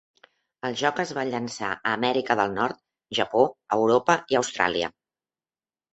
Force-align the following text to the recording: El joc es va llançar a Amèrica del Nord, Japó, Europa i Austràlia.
El 0.69 0.77
joc 0.79 1.01
es 1.03 1.11
va 1.17 1.25
llançar 1.31 1.69
a 1.75 1.93
Amèrica 1.99 2.37
del 2.41 2.55
Nord, 2.55 2.81
Japó, 3.19 3.47
Europa 3.79 4.17
i 4.35 4.41
Austràlia. 4.41 4.91